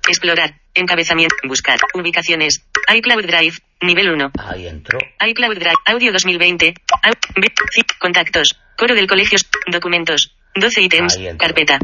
Explorar. 0.08 0.60
Encabezamiento. 0.74 1.34
Buscar. 1.48 1.78
Ubicaciones. 1.94 2.64
iCloud 2.94 3.24
Drive. 3.26 3.56
Nivel 3.82 4.10
1. 4.10 4.30
Ahí 4.38 4.66
entro. 4.66 4.98
iCloud 5.26 5.54
Drive. 5.58 5.76
Audio 5.86 6.12
2020. 6.12 6.74
Au- 7.02 7.12
B- 7.40 7.52
C- 7.72 7.82
Contactos. 7.98 8.48
Coro 8.76 8.94
del 8.94 9.06
colegio. 9.06 9.38
Documentos. 9.70 10.34
12 10.54 10.82
ítems. 10.82 11.18
Carpeta. 11.38 11.78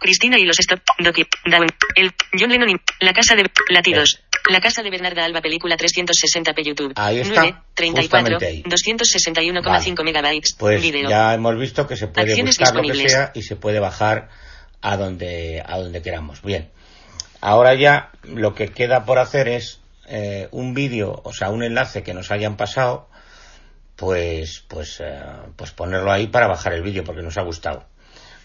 Cristina 0.00 0.38
y 0.38 0.44
los 0.44 0.58
stop. 0.60 0.80
Doki. 0.98 1.24
Down. 1.46 1.66
El. 1.96 2.12
John 2.38 2.50
Lennon. 2.50 2.80
La 3.00 3.12
casa 3.12 3.34
de. 3.34 3.50
Latidos. 3.68 4.22
La 4.50 4.60
casa 4.60 4.82
de 4.82 4.90
Bernarda 4.90 5.24
Alba. 5.24 5.40
Película 5.40 5.76
360p 5.76 6.64
YouTube. 6.64 6.92
Ahí 6.96 7.20
está, 7.20 7.42
9. 7.42 7.56
34. 7.74 8.36
justamente 8.38 8.46
ahí. 8.46 8.62
261,5 8.64 9.62
Vale. 9.64 10.04
megabytes. 10.04 10.54
Pues 10.58 10.82
Video. 10.82 11.08
ya 11.08 11.34
hemos 11.34 11.58
visto 11.58 11.86
que 11.86 11.96
se 11.96 12.08
puede 12.08 12.30
Acciones 12.30 12.58
buscar 12.58 12.74
lo 12.76 12.82
que 12.82 13.08
sea 13.08 13.32
y 13.34 13.42
se 13.42 13.56
puede 13.56 13.78
bajar 13.80 14.28
a 14.80 14.96
donde, 14.96 15.62
a 15.64 15.78
donde 15.78 16.02
queramos. 16.02 16.42
Bien. 16.42 16.70
Ahora 17.42 17.74
ya 17.74 18.10
lo 18.22 18.54
que 18.54 18.68
queda 18.68 19.04
por 19.04 19.18
hacer 19.18 19.48
es 19.48 19.80
eh, 20.06 20.48
un 20.52 20.72
vídeo, 20.74 21.20
o 21.24 21.32
sea, 21.34 21.50
un 21.50 21.62
enlace 21.62 22.02
que 22.02 22.14
nos 22.14 22.30
hayan 22.30 22.56
pasado, 22.56 23.08
pues, 23.96 24.64
pues, 24.68 25.00
eh, 25.00 25.20
pues 25.56 25.72
ponerlo 25.72 26.10
ahí 26.12 26.28
para 26.28 26.46
bajar 26.46 26.72
el 26.72 26.82
vídeo 26.82 27.04
porque 27.04 27.22
nos 27.22 27.36
ha 27.36 27.42
gustado. 27.42 27.84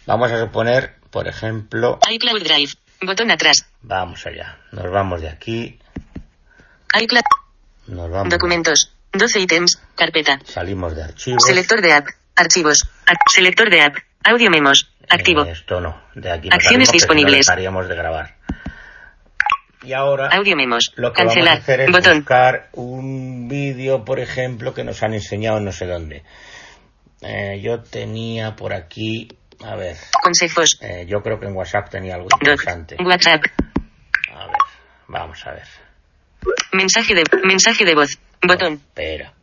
Vamos 0.06 0.32
a 0.32 0.40
suponer, 0.40 0.96
por 1.12 1.28
ejemplo, 1.28 2.00
iCloud 2.10 2.44
Drive. 2.44 2.74
Botón 3.02 3.30
atrás. 3.30 3.66
vamos 3.82 4.26
allá, 4.26 4.58
nos 4.72 4.90
vamos 4.92 5.22
de 5.22 5.30
aquí, 5.30 5.80
iCloud. 7.00 7.22
nos 7.88 8.10
vamos, 8.10 8.30
Documentos. 8.34 8.92
12 9.14 9.40
ítems. 9.40 9.80
Carpeta. 9.96 10.40
salimos 10.44 10.96
de 10.96 11.04
archivos. 11.04 11.44
Selector 11.46 11.82
de 11.82 11.94
app. 11.94 12.08
Archivos. 12.36 12.88
Ar- 13.06 13.18
selector 13.32 13.70
de 13.70 13.82
app. 13.82 13.96
Audio 14.24 14.50
memos. 14.50 14.92
Activo. 15.10 15.44
Eh, 15.46 15.52
esto 15.52 15.80
no, 15.80 16.02
de 16.16 16.32
aquí 16.32 16.50
Acciones 16.52 16.90
no 16.90 16.94
disponibles. 16.94 17.46
dejaríamos 17.46 17.88
de 17.88 17.96
grabar. 17.96 18.36
Y 19.84 19.94
ahora 19.94 20.30
Audio 20.32 20.56
memos. 20.56 20.92
lo 20.96 21.14
que 21.14 21.24
Cancelar. 21.24 21.46
vamos 21.46 21.60
a 21.60 21.62
hacer 21.64 21.82
es 21.82 21.92
Botón. 21.92 22.18
buscar 22.20 22.70
un 22.74 23.48
vídeo, 23.48 24.04
por 24.04 24.20
ejemplo, 24.20 24.74
que 24.74 24.84
nos 24.84 25.04
han 25.04 25.14
enseñado 25.14 25.58
en 25.60 25.66
no 25.66 25.72
sé 25.72 25.86
dónde. 25.86 26.24
Eh, 27.22 27.60
yo 27.62 27.82
tenía 27.82 28.56
por 28.56 28.74
aquí, 28.74 29.28
a 29.64 29.76
ver, 29.76 29.98
Consejos. 30.22 30.78
eh, 30.82 31.06
yo 31.08 31.22
creo 31.22 31.40
que 31.40 31.48
en 31.48 31.56
WhatsApp 31.56 31.90
tenía 31.90 32.16
algo 32.16 32.28
interesante. 32.40 32.96
WhatsApp. 33.04 33.44
A 34.34 34.46
ver, 34.48 34.56
vamos 35.08 35.46
a 35.46 35.52
ver. 35.52 35.68
Mensaje 36.74 37.16
de, 37.16 37.24
mensaje 37.44 37.86
de 37.86 37.96
voz. 37.96 38.18
Botón. 38.48 38.74
Espera. 38.74 39.34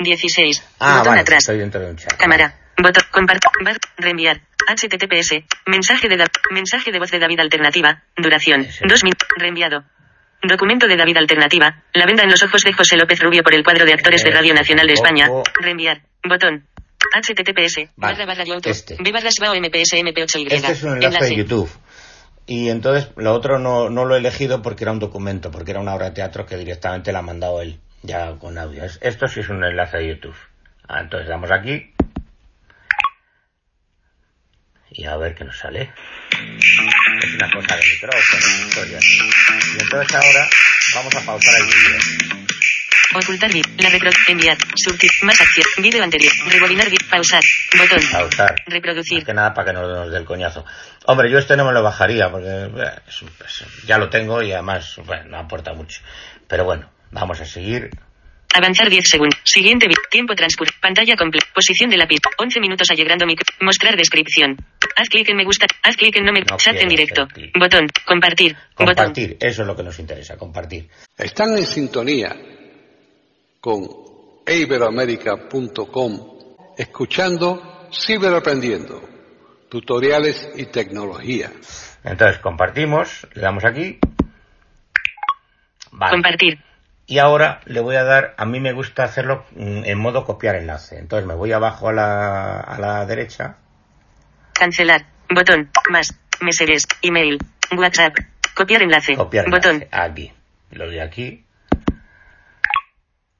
16. 0.00 0.62
Ah, 0.80 0.98
Botón 0.98 1.06
vale, 1.10 1.20
atrás. 1.22 1.38
estoy 1.40 1.58
dentro 1.58 1.80
de 1.80 1.90
un 1.90 1.96
chat. 1.96 2.12
Cámara. 2.16 2.54
Botón. 2.80 3.02
Compartir. 3.10 3.50
Reenviar. 3.96 4.40
HTTPS. 4.68 5.44
Mensaje 5.66 6.08
de, 6.08 6.16
Da- 6.16 6.26
mensaje 6.50 6.90
de 6.92 6.98
voz 6.98 7.10
de 7.10 7.18
David 7.18 7.40
Alternativa. 7.40 8.02
Duración. 8.16 8.62
Ese. 8.62 8.84
2 8.86 9.04
minutos. 9.04 9.28
Reenviado. 9.36 9.84
Documento 10.42 10.86
de 10.86 10.96
David 10.96 11.16
Alternativa. 11.16 11.82
La 11.94 12.06
venda 12.06 12.22
en 12.24 12.30
los 12.30 12.42
ojos 12.42 12.62
de 12.62 12.72
José 12.72 12.96
López 12.96 13.18
Rubio 13.20 13.42
por 13.42 13.54
el 13.54 13.64
cuadro 13.64 13.86
de 13.86 13.92
actores 13.94 14.22
de 14.22 14.28
Ese 14.30 14.38
Radio 14.38 14.54
Nacional 14.54 14.86
de 14.86 14.92
España. 14.92 15.24
tampoco. 15.26 15.50
Reenviar. 15.60 16.02
Botón. 16.28 16.66
HTTPS. 17.14 17.90
Vale, 17.96 18.14
Barra 18.14 18.26
barra 18.26 18.44
YouTube. 18.44 18.70
este. 18.70 18.96
B 18.98 19.12
barra 19.12 19.30
SBAO 19.30 19.54
MPS 19.54 19.92
MP8Y. 20.02 20.46
Este 20.52 20.72
es 20.72 20.82
un 20.82 21.02
enlace 21.02 21.24
de 21.26 21.36
YouTube. 21.36 21.70
Y 22.46 22.68
entonces 22.68 23.10
lo 23.16 23.32
otro 23.32 23.58
no, 23.58 23.88
no 23.88 24.04
lo 24.04 24.16
he 24.16 24.18
elegido 24.18 24.60
porque 24.60 24.84
era 24.84 24.92
un 24.92 24.98
documento, 24.98 25.50
porque 25.50 25.70
era 25.70 25.80
una 25.80 25.94
obra 25.94 26.06
de 26.10 26.14
teatro 26.14 26.44
que 26.44 26.56
directamente 26.56 27.10
la 27.12 27.20
ha 27.20 27.22
mandado 27.22 27.62
él, 27.62 27.78
ya 28.02 28.34
con 28.38 28.58
audio. 28.58 28.84
Es- 28.84 28.98
Esto 29.00 29.26
sí 29.28 29.40
es 29.40 29.48
un 29.48 29.64
enlace 29.64 29.96
de 29.98 30.08
YouTube. 30.08 30.36
Ah, 30.88 31.00
entonces 31.00 31.26
damos 31.28 31.50
aquí. 31.50 31.93
Y 34.96 35.04
a 35.06 35.16
ver 35.16 35.34
qué 35.34 35.44
nos 35.44 35.58
sale. 35.58 35.92
Es 36.30 37.34
una 37.34 37.50
cosa 37.50 37.76
de 37.76 37.82
micrófono, 37.94 38.66
historias. 38.68 39.02
Y 39.76 39.82
entonces 39.82 40.14
ahora 40.14 40.48
vamos 40.94 41.14
a 41.16 41.20
pausar 41.26 41.54
el 41.60 41.66
vídeo. 41.66 41.98
Ocultar 43.16 43.52
vídeo. 43.52 43.72
La 43.78 43.90
repro. 43.90 44.10
Enviar. 44.28 44.56
Subtítulo. 44.76 45.26
Más 45.26 45.40
acción. 45.40 45.64
Vídeo 45.78 46.02
anterior. 46.02 46.32
Rebobinar 46.48 46.86
vídeo. 46.90 47.06
Pausar. 47.10 47.42
Botón. 47.76 48.00
Pausar. 48.10 48.54
Reproducir. 48.66 49.18
Más 49.18 49.24
que 49.26 49.34
nada 49.34 49.52
para 49.54 49.66
que 49.66 49.72
no 49.72 49.86
nos 49.88 50.10
dé 50.10 50.18
el 50.18 50.24
coñazo. 50.24 50.64
Hombre, 51.06 51.30
yo 51.30 51.38
este 51.38 51.56
no 51.56 51.64
me 51.64 51.72
lo 51.72 51.82
bajaría 51.82 52.30
porque 52.30 52.48
eh, 52.48 52.90
es 53.08 53.22
un- 53.22 53.30
pues, 53.30 53.64
ya 53.86 53.98
lo 53.98 54.08
tengo 54.10 54.42
y 54.42 54.52
además 54.52 54.96
bueno, 55.04 55.24
no 55.28 55.38
aporta 55.38 55.72
mucho. 55.74 56.00
Pero 56.48 56.64
bueno, 56.64 56.90
vamos 57.10 57.40
a 57.40 57.44
seguir. 57.44 57.90
Avanzar 58.54 58.88
10 58.88 59.04
segundos. 59.04 59.40
Siguiente 59.42 59.88
vídeo. 59.88 60.02
Tiempo 60.08 60.34
transcurrido. 60.34 60.76
Pantalla 60.80 61.16
completa. 61.16 61.48
Posición 61.52 61.90
de 61.90 61.96
la 61.96 62.06
pista. 62.06 62.30
11 62.38 62.60
minutos 62.60 62.86
alegrando 62.88 63.26
micro. 63.26 63.44
Mostrar 63.60 63.96
descripción. 63.96 64.56
Haz 64.96 65.08
clic 65.08 65.28
en 65.28 65.36
me 65.36 65.44
gusta. 65.44 65.66
Haz 65.82 65.96
clic 65.96 66.14
en 66.16 66.24
no 66.24 66.32
me 66.32 66.40
No 66.40 66.56
Chat 66.56 66.76
en 66.76 66.88
directo. 66.88 67.26
Botón. 67.58 67.88
Compartir. 68.06 68.54
Botón. 68.78 68.94
Compartir, 68.94 69.36
eso 69.40 69.62
es 69.62 69.66
lo 69.66 69.74
que 69.74 69.82
nos 69.82 69.98
interesa, 69.98 70.36
compartir. 70.36 70.88
Están 71.18 71.58
en 71.58 71.66
sintonía 71.66 72.36
con 73.60 73.82
iberoamérica.com 74.46 76.34
escuchando 76.78 77.88
Ciberaprendiendo, 77.92 79.02
tutoriales 79.68 80.50
y 80.56 80.66
tecnología. 80.66 81.50
Entonces 82.02 82.38
compartimos, 82.38 83.26
le 83.34 83.42
damos 83.42 83.64
aquí. 83.64 83.98
Vale. 85.92 86.12
Compartir. 86.12 86.58
Y 87.06 87.18
ahora 87.18 87.60
le 87.66 87.80
voy 87.80 87.96
a 87.96 88.04
dar, 88.04 88.34
a 88.38 88.46
mí 88.46 88.60
me 88.60 88.72
gusta 88.72 89.04
hacerlo 89.04 89.44
mm, 89.52 89.84
en 89.84 89.98
modo 89.98 90.24
copiar 90.24 90.56
enlace. 90.56 90.98
Entonces 90.98 91.26
me 91.26 91.34
voy 91.34 91.52
abajo 91.52 91.88
a 91.88 91.92
la, 91.92 92.60
a 92.60 92.78
la 92.78 93.04
derecha. 93.04 93.56
Cancelar. 94.54 95.04
Botón. 95.28 95.70
Más. 95.90 96.14
Messages. 96.40 96.86
Email. 97.02 97.38
WhatsApp. 97.76 98.16
Copiar 98.54 98.82
enlace. 98.82 99.16
Copiar 99.16 99.50
Botón. 99.50 99.84
Aquí. 99.90 100.32
Lo 100.70 100.86
doy 100.86 101.00
aquí. 101.00 101.44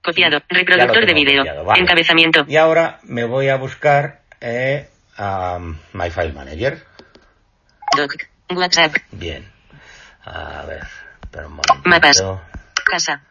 Copiado. 0.03 0.43
Reproductor 0.51 1.07
de 1.07 1.63
vale. 1.65 1.81
Encabezamiento. 1.81 2.45
Y 2.47 2.57
ahora 2.57 2.99
me 3.05 3.25
voy 3.25 3.49
a 3.49 3.57
buscar 3.57 4.21
eh, 4.41 4.91
a 5.17 5.59
My 5.95 6.11
File 6.11 6.33
Manager. 6.35 6.85
Doc. 7.97 8.13
WhatsApp. 8.55 8.95
Bien. 9.13 9.51
A 10.25 10.65
ver. 10.67 10.83
Espera 11.23 11.47
un 11.47 11.55
momentito. 11.55 11.89
Mapas. 11.89 12.23
Casa. 12.85 13.23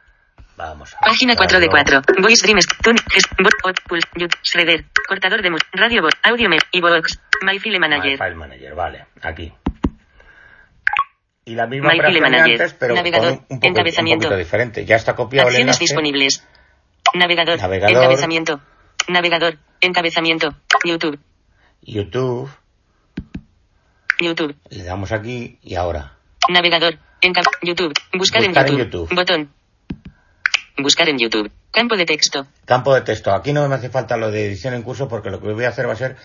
Vamos 0.55 0.93
a 0.93 0.99
Página 0.99 1.35
4 1.35 1.59
de 1.59 1.67
buscarlo. 1.67 2.01
4. 2.05 2.21
Voice 2.21 2.45
Dreams. 2.45 2.67
Shredder. 4.43 4.85
Cortador 5.07 5.41
de 5.41 5.49
mus. 5.49 5.61
Radio 5.73 6.01
Bot. 6.03 6.13
Audio. 6.23 6.49
Y 6.71 6.81
Box. 6.81 7.19
My 7.43 7.59
File 7.59 7.79
My 7.79 7.87
Manager. 7.89 8.17
File 8.17 8.35
Manager, 8.35 8.75
vale, 8.75 9.05
aquí. 9.21 9.51
Y 11.45 11.55
la 11.55 11.67
misma 11.67 11.89
My 11.89 11.95
File 11.99 12.07
operación 12.19 12.31
Manager. 12.31 12.61
antes, 12.61 12.73
pero 12.79 12.95
Navegador. 12.95 13.27
con 13.29 13.33
un, 13.33 13.45
un 13.49 13.59
poco, 13.59 13.67
Encabezamiento. 13.67 14.27
un 14.27 14.31
poquito 14.31 14.37
diferente. 14.37 14.85
Ya 14.85 14.95
está 14.95 15.15
copiado 15.15 15.49
el 15.49 15.55
Acciones 15.55 15.75
enlace. 15.75 15.83
disponibles. 15.83 16.47
Navegador. 17.15 17.59
Navegador. 17.59 17.95
Encabezamiento. 17.97 18.61
Navegador. 19.09 19.57
Encabezamiento. 19.81 20.55
YouTube. 20.85 21.19
YouTube, 21.81 22.49
YouTube. 24.19 24.55
le 24.69 24.83
damos 24.83 25.11
aquí 25.11 25.57
y 25.61 25.75
ahora. 25.75 26.13
Navegador. 26.49 26.97
Enca 27.21 27.41
YouTube. 27.61 27.93
Buscar, 28.13 28.41
Buscar 28.41 28.43
en 28.43 28.73
en, 28.73 28.77
YouTube. 28.77 29.09
YouTube. 29.09 29.15
Botón. 29.15 29.49
Buscar 30.77 31.09
en 31.09 31.17
YouTube. 31.19 31.51
Campo 31.71 31.95
de 31.95 32.05
texto. 32.05 32.47
Campo 32.65 32.93
de 32.95 33.01
texto. 33.01 33.31
Aquí 33.33 33.53
no 33.53 33.67
me 33.67 33.75
hace 33.75 33.89
falta 33.89 34.17
lo 34.17 34.31
de 34.31 34.45
edición 34.47 34.73
en 34.73 34.81
curso 34.83 35.07
porque 35.07 35.29
lo 35.29 35.39
que 35.39 35.51
voy 35.53 35.65
a 35.65 35.69
hacer 35.69 35.87
va 35.87 35.93
a 35.93 35.97
ser 35.97 36.15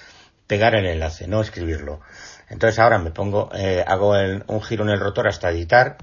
pegar 0.46 0.74
el 0.74 0.86
enlace, 0.86 1.26
no 1.28 1.40
escribirlo. 1.42 2.00
Entonces 2.48 2.78
ahora 2.78 2.98
me 2.98 3.10
pongo, 3.10 3.50
eh, 3.54 3.84
hago 3.86 4.16
el- 4.16 4.44
un 4.46 4.62
giro 4.62 4.84
en 4.84 4.90
el 4.90 5.00
rotor 5.00 5.28
hasta 5.28 5.50
editar. 5.50 5.98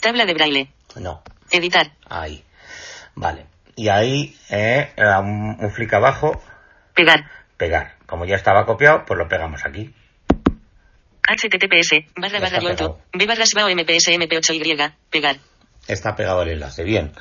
Tabla 0.00 0.26
de 0.26 0.34
braille. 0.34 0.68
No, 0.96 1.22
Editar. 1.50 1.92
ahí. 2.08 2.42
Vale. 3.14 3.46
Y 3.76 3.88
ahí, 3.88 4.36
eh, 4.50 4.90
un, 5.20 5.56
un 5.60 5.70
flick 5.70 5.92
abajo, 5.94 6.42
Pegar. 6.94 7.30
pegar. 7.56 7.94
Como 8.06 8.24
ya 8.24 8.34
estaba 8.36 8.66
copiado, 8.66 9.04
pues 9.06 9.18
lo 9.18 9.28
pegamos 9.28 9.64
aquí. 9.64 9.94
HTTPS. 11.28 12.06
Barra 12.16 12.40
barra 12.40 12.60
YouTube. 12.60 12.76
pegado. 12.76 12.98
B 13.12 13.26
barra 13.26 13.46
SBAO 13.46 13.68
MPS 13.70 14.08
MP8Y. 14.16 14.92
Pegar. 15.10 15.36
Está 15.88 16.14
pegado 16.16 16.42
el 16.42 16.50
enlace. 16.50 16.84
Bien. 16.84 17.12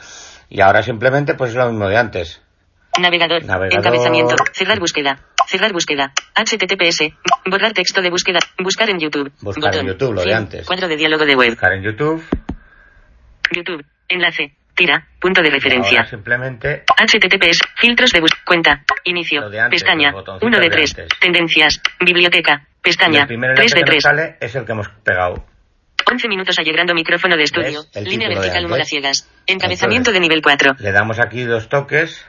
Y 0.49 0.61
ahora 0.61 0.83
simplemente, 0.83 1.33
pues 1.35 1.51
es 1.51 1.55
lo 1.57 1.69
mismo 1.69 1.87
de 1.87 1.97
antes. 1.97 2.41
Navegador. 2.99 3.43
Navegador. 3.43 3.79
Encabezamiento. 3.79 4.35
Cerrar 4.53 4.79
búsqueda. 4.79 5.19
Cerrar 5.47 5.73
búsqueda. 5.73 6.13
HTTPS. 6.35 7.11
Borrar 7.45 7.73
texto 7.73 8.01
de 8.01 8.09
búsqueda. 8.09 8.39
Buscar 8.59 8.89
en 8.89 8.99
YouTube. 8.99 9.31
Buscar 9.41 9.75
en 9.75 9.85
Botón. 9.85 9.87
YouTube, 9.87 10.13
lo 10.13 10.21
de 10.21 10.27
Fin. 10.27 10.35
antes. 10.37 10.65
Cuadro 10.65 10.87
de 10.87 10.95
diálogo 10.95 11.25
de 11.25 11.35
web. 11.35 11.49
Buscar 11.49 11.73
en 11.73 11.83
YouTube. 11.83 12.23
YouTube. 13.51 13.85
Enlace. 14.07 14.55
Tira. 14.75 15.07
Punto 15.19 15.41
de 15.41 15.49
referencia. 15.49 15.99
Ahora 15.99 16.09
simplemente 16.09 16.83
HTTPS. 16.97 17.59
Filtros 17.77 18.11
de 18.11 18.19
búsqueda. 18.21 18.41
Cuenta. 18.45 18.83
Inicio. 19.05 19.41
Lo 19.41 19.49
de 19.49 19.59
antes, 19.59 19.81
pestaña. 19.83 20.11
los 20.11 20.21
botoncitos 20.21 20.47
1 20.47 20.57
de 20.57 20.63
de 20.63 20.69
3. 20.69 20.97
antes. 20.99 21.19
Tendencias. 21.19 21.81
Biblioteca. 21.99 22.61
y 22.67 22.81
Pestaña. 22.81 23.21
el 23.21 23.27
primer 23.27 23.55
3 23.55 23.71
enlace 23.71 23.75
de 23.75 23.79
que 23.83 23.85
nos 23.85 23.89
3. 23.91 24.03
sale 24.03 24.37
es 24.41 24.55
el 24.55 24.65
que 24.65 24.71
hemos 24.71 24.89
pegado. 25.03 25.45
11 26.11 26.27
minutos 26.27 26.57
allegrando 26.59 26.93
micrófono 26.93 27.35
de 27.35 27.43
estudio. 27.43 27.83
Línea 27.95 28.29
de 28.29 28.35
vertical 28.35 28.65
humor 28.65 28.73
a 28.79 28.81
antes. 28.81 28.89
ciegas. 28.89 29.27
Encabezamiento 29.47 30.11
Entonces- 30.11 30.13
de 30.13 30.19
nivel 30.19 30.41
4. 30.41 30.75
Le 30.79 30.91
damos 30.91 31.19
aquí 31.19 31.43
dos 31.43 31.67
toques. 31.69 32.25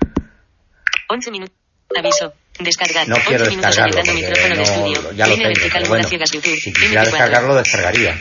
11 1.08 1.30
minutos. 1.30 1.54
Aviso. 1.96 2.32
Descargar. 2.58 3.06
No 3.08 3.16
11 3.16 3.28
quiero 3.28 3.44
descargarlo 3.44 4.02
micrófono 4.14 4.48
de 4.48 4.56
no, 4.56 4.62
estudio. 4.62 5.12
ya 5.12 5.26
lo 5.26 5.32
Línea 5.34 5.48
tengo. 5.48 5.60
vertical 5.60 5.84
bueno, 5.88 6.08
ciegas 6.08 6.30
YouTube. 6.32 6.56
si 6.58 6.72
quisiera 6.72 7.02
MP4. 7.02 7.04
descargarlo, 7.04 7.54
descargaría. 7.54 8.18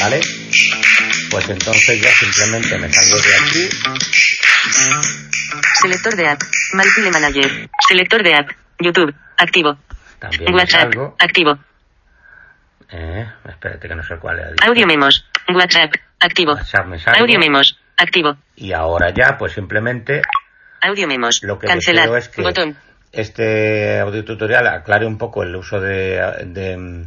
¿Vale? 0.00 0.20
Pues 1.30 1.48
entonces 1.50 2.00
ya 2.00 2.10
simplemente 2.16 2.78
me 2.78 2.92
salgo 2.92 3.16
de 3.18 3.34
aquí. 3.36 3.68
Selector 5.80 6.16
de 6.16 6.28
app. 6.28 6.40
Malpile 6.72 7.10
Manager. 7.10 7.68
Selector 7.88 8.22
de 8.22 8.34
app. 8.34 8.50
YouTube. 8.80 9.14
Activo. 9.36 9.76
También 10.18 10.54
WhatsApp. 10.54 10.92
Activo. 11.18 11.58
Eh, 12.90 13.26
espérate 13.48 13.88
que 13.88 13.94
no 13.94 14.02
sé 14.02 14.16
cuál 14.18 14.38
es. 14.40 14.66
Audio 14.66 14.86
memos. 14.86 15.26
WhatsApp. 15.52 15.94
Activo. 16.20 16.52
WhatsApp 16.54 16.86
me 16.86 16.98
salgo. 16.98 17.20
Audio 17.20 17.38
memos. 17.38 17.78
Activo. 17.96 18.36
Y 18.56 18.72
ahora 18.72 19.10
ya, 19.10 19.36
pues 19.38 19.52
simplemente 19.52 20.22
Audio 20.80 21.06
memos. 21.06 21.40
lo 21.42 21.58
que 21.58 21.66
Cancelar. 21.66 22.04
deseo 22.04 22.16
es 22.16 22.28
que 22.28 22.42
Botón. 22.42 22.76
este 23.12 24.00
audio 24.00 24.24
tutorial 24.24 24.66
aclare 24.66 25.06
un 25.06 25.16
poco 25.18 25.42
el 25.42 25.54
uso 25.56 25.80
de, 25.80 26.20
de, 26.46 27.06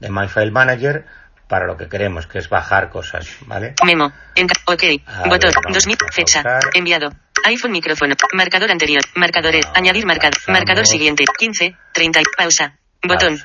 de 0.00 0.10
MyFile 0.10 0.50
Manager 0.50 1.04
para 1.48 1.66
lo 1.66 1.76
que 1.76 1.88
queremos, 1.88 2.26
que 2.26 2.38
es 2.38 2.48
bajar 2.48 2.88
cosas, 2.88 3.36
¿vale? 3.46 3.74
Memo. 3.84 4.12
Enca 4.34 4.54
ok. 4.66 4.82
A 5.06 5.28
Botón. 5.28 5.40
ver, 5.40 5.54
vamos 5.62 5.72
2000. 5.84 5.96
a 6.08 6.12
Fecha. 6.12 6.42
Enviado. 6.74 7.10
iPhone 7.44 7.72
micrófono. 7.72 8.14
Marcador 8.32 8.70
anterior. 8.70 9.02
Marcadores. 9.16 9.66
Añadir 9.74 10.06
marcador. 10.06 10.38
Marcador 10.48 10.86
siguiente. 10.86 11.24
15. 11.38 11.76
30. 11.92 12.20
Pausa. 12.38 12.76
Botón. 13.06 13.38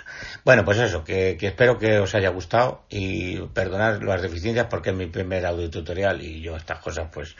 Bueno, 0.45 0.63
pues 0.63 0.77
eso, 0.77 1.03
que, 1.03 1.35
que 1.37 1.47
espero 1.47 1.79
que 1.79 1.99
os 1.99 2.13
haya 2.13 2.29
gustado 2.29 2.83
y 2.89 3.39
perdonad 3.53 4.01
las 4.01 4.21
deficiencias 4.21 4.67
porque 4.67 4.91
es 4.91 4.95
mi 4.95 5.07
primer 5.07 5.45
audio 5.45 5.69
tutorial 5.69 6.21
y 6.21 6.41
yo 6.41 6.55
estas 6.55 6.79
cosas 6.79 7.09
pues 7.11 7.35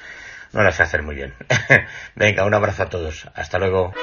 no 0.53 0.63
las 0.63 0.75
sé 0.75 0.83
hacer 0.83 1.03
muy 1.03 1.15
bien. 1.15 1.33
Venga, 2.15 2.45
un 2.45 2.53
abrazo 2.53 2.83
a 2.83 2.89
todos. 2.89 3.27
Hasta 3.35 3.59
luego. 3.59 3.93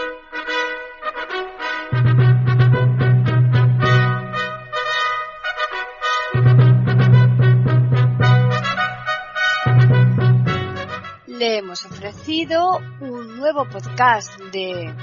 Le 11.26 11.58
hemos 11.58 11.84
ofrecido 11.84 12.78
un 13.00 13.36
nuevo 13.36 13.66
podcast 13.68 14.38
de 14.52 14.94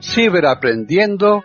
Ciberaprendiendo, 0.00 1.44